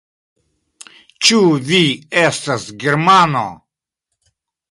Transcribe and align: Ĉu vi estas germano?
Ĉu 1.27 1.41
vi 1.67 1.81
estas 2.23 2.65
germano? 2.85 3.45